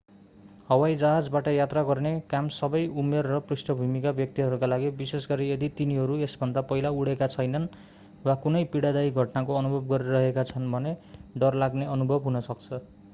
हवाईजहाजबाट 0.69 1.49
यात्रा 1.49 1.81
गर्ने 1.89 2.13
काम 2.31 2.47
सबै 2.55 2.81
उमेर 3.03 3.29
र 3.31 3.41
पृष्ठभूमिका 3.51 4.13
व्यक्तिहरूका 4.21 4.69
लागि 4.71 4.89
विशेषगरी 5.03 5.49
यदि 5.51 5.69
तिनीहरू 5.77 6.17
यसभन्दा 6.21 6.65
पहिला 6.73 6.93
उडेका 7.03 7.29
छैनन् 7.35 7.69
वा 8.25 8.37
कुनै 8.41 8.65
पीडादायी 8.73 9.15
घटनाको 9.17 9.61
अनुभव 9.61 9.87
गरिरहेका 9.95 10.49
छन् 10.49 10.69
भने 10.73 10.97
डरलाग्ने 11.39 11.93
अनुभव 11.93 12.29
हुन 12.29 12.45
सक्छ 12.51 12.85